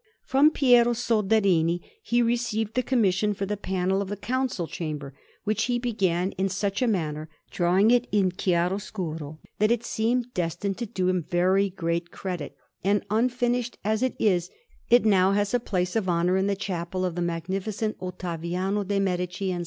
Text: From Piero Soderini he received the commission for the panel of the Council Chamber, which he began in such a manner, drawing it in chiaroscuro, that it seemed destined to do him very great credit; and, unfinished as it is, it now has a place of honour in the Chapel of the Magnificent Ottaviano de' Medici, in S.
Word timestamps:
From 0.23 0.49
Piero 0.49 0.93
Soderini 0.93 1.79
he 2.01 2.23
received 2.23 2.73
the 2.73 2.81
commission 2.81 3.35
for 3.35 3.45
the 3.45 3.55
panel 3.55 4.01
of 4.01 4.09
the 4.09 4.17
Council 4.17 4.65
Chamber, 4.65 5.13
which 5.43 5.65
he 5.65 5.77
began 5.77 6.31
in 6.39 6.49
such 6.49 6.81
a 6.81 6.87
manner, 6.87 7.29
drawing 7.51 7.91
it 7.91 8.07
in 8.11 8.31
chiaroscuro, 8.31 9.39
that 9.59 9.69
it 9.69 9.83
seemed 9.83 10.33
destined 10.33 10.79
to 10.79 10.87
do 10.87 11.07
him 11.07 11.21
very 11.29 11.69
great 11.69 12.09
credit; 12.09 12.55
and, 12.83 13.05
unfinished 13.11 13.77
as 13.83 14.01
it 14.01 14.15
is, 14.17 14.49
it 14.89 15.05
now 15.05 15.33
has 15.33 15.53
a 15.53 15.59
place 15.59 15.95
of 15.95 16.09
honour 16.09 16.35
in 16.35 16.47
the 16.47 16.55
Chapel 16.55 17.05
of 17.05 17.13
the 17.13 17.21
Magnificent 17.21 17.95
Ottaviano 17.99 18.83
de' 18.83 18.99
Medici, 18.99 19.51
in 19.51 19.57
S. 19.57 19.59